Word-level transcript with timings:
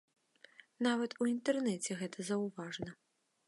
Нават 0.87 1.13
у 1.25 1.29
інтэрнэце 1.33 2.01
гэта 2.03 2.29
заўважна. 2.31 2.89